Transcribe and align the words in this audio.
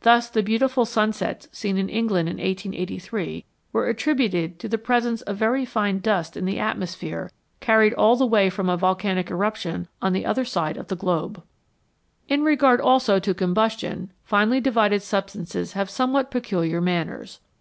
Thus 0.00 0.28
the 0.28 0.42
beautiful 0.42 0.84
sunsets 0.84 1.46
seen 1.52 1.78
in 1.78 1.88
England 1.88 2.28
in 2.28 2.38
1883 2.38 3.44
were 3.72 3.84
attri 3.86 4.16
buted 4.18 4.58
to 4.58 4.68
the 4.68 4.78
presence 4.78 5.22
of 5.22 5.36
very 5.36 5.64
fine 5.64 6.00
dust 6.00 6.36
in 6.36 6.44
the 6.44 6.56
atmos 6.56 6.96
phere, 6.96 7.30
carried 7.60 7.94
all 7.94 8.16
the 8.16 8.26
way 8.26 8.50
from 8.50 8.68
a 8.68 8.76
volcanic 8.76 9.30
eruption 9.30 9.86
on 10.02 10.12
the 10.12 10.26
other 10.26 10.44
side 10.44 10.76
of 10.76 10.88
the 10.88 10.96
globe. 10.96 11.44
In 12.26 12.42
regard 12.42 12.80
also 12.80 13.20
to 13.20 13.32
combustion 13.32 14.10
finely 14.24 14.60
divided 14.60 15.02
substances 15.02 15.74
have 15.74 15.88
somewhat 15.88 16.32
peculiar 16.32 16.80
manners. 16.80 17.38